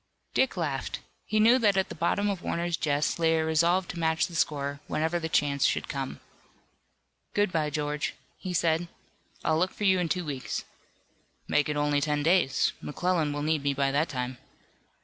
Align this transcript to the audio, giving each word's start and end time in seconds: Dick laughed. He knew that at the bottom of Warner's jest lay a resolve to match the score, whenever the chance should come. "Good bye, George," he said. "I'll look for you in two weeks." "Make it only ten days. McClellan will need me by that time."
Dick 0.33 0.57
laughed. 0.57 0.99
He 1.27 1.39
knew 1.39 1.59
that 1.59 1.77
at 1.77 1.89
the 1.89 1.93
bottom 1.93 2.27
of 2.27 2.41
Warner's 2.41 2.75
jest 2.75 3.19
lay 3.19 3.37
a 3.37 3.45
resolve 3.45 3.87
to 3.89 3.99
match 3.99 4.25
the 4.25 4.33
score, 4.33 4.79
whenever 4.87 5.19
the 5.19 5.29
chance 5.29 5.63
should 5.63 5.87
come. 5.87 6.19
"Good 7.35 7.51
bye, 7.51 7.69
George," 7.69 8.15
he 8.39 8.51
said. 8.51 8.87
"I'll 9.45 9.59
look 9.59 9.73
for 9.75 9.83
you 9.83 9.99
in 9.99 10.09
two 10.09 10.25
weeks." 10.25 10.63
"Make 11.47 11.69
it 11.69 11.77
only 11.77 12.01
ten 12.01 12.23
days. 12.23 12.73
McClellan 12.81 13.31
will 13.31 13.43
need 13.43 13.61
me 13.61 13.75
by 13.75 13.91
that 13.91 14.09
time." 14.09 14.39